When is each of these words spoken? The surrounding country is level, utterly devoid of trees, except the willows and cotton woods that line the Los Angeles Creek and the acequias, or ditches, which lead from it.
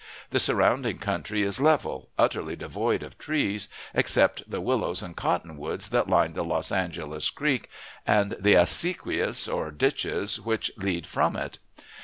The 0.31 0.39
surrounding 0.39 0.97
country 0.97 1.43
is 1.43 1.61
level, 1.61 2.09
utterly 2.17 2.55
devoid 2.55 3.03
of 3.03 3.19
trees, 3.19 3.69
except 3.93 4.49
the 4.49 4.59
willows 4.59 5.03
and 5.03 5.15
cotton 5.15 5.57
woods 5.57 5.89
that 5.89 6.09
line 6.09 6.33
the 6.33 6.43
Los 6.43 6.71
Angeles 6.71 7.29
Creek 7.29 7.69
and 8.07 8.31
the 8.39 8.55
acequias, 8.55 9.47
or 9.47 9.69
ditches, 9.69 10.39
which 10.41 10.71
lead 10.75 11.05
from 11.05 11.35
it. 11.35 11.59